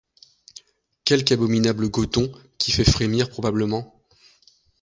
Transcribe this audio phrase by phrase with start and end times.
[1.05, 4.01] Quelque abominable goton, qui fait frémir probablement!